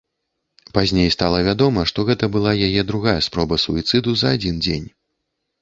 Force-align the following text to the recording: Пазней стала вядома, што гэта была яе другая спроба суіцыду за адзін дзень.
Пазней 0.77 1.09
стала 1.15 1.41
вядома, 1.49 1.83
што 1.91 2.07
гэта 2.09 2.31
была 2.37 2.53
яе 2.69 2.81
другая 2.93 3.17
спроба 3.27 3.61
суіцыду 3.65 4.11
за 4.23 4.27
адзін 4.39 4.55
дзень. 4.67 4.93